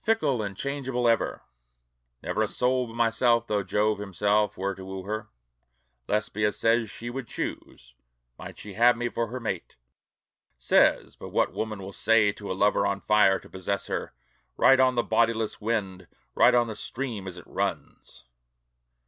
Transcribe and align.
"FICKLE 0.03 0.41
AND 0.41 0.57
CHANGEABLE 0.57 1.07
EVER" 1.07 1.43
Never 2.23 2.41
a 2.41 2.47
soul 2.47 2.87
but 2.87 2.95
myself, 2.95 3.45
though 3.45 3.61
Jove 3.61 3.99
himself 3.99 4.57
were 4.57 4.73
to 4.73 4.83
woo 4.83 5.03
her, 5.03 5.27
Lesbia 6.07 6.51
says 6.53 6.89
she 6.89 7.11
would 7.11 7.27
choose, 7.27 7.93
might 8.35 8.57
she 8.57 8.73
have 8.73 8.97
me 8.97 9.09
for 9.09 9.27
her 9.27 9.39
mate. 9.39 9.75
Says 10.57 11.15
but 11.15 11.29
what 11.29 11.53
woman 11.53 11.77
will 11.83 11.93
say 11.93 12.31
to 12.31 12.51
a 12.51 12.57
lover 12.57 12.87
on 12.87 12.99
fire 12.99 13.37
to 13.41 13.47
possess 13.47 13.85
her, 13.85 14.15
Write 14.57 14.79
on 14.79 14.95
the 14.95 15.03
bodiless 15.03 15.61
wind, 15.61 16.07
write 16.33 16.55
on 16.55 16.65
the 16.65 16.75
stream 16.75 17.27
as 17.27 17.37
it 17.37 17.45
runs. 17.45 18.25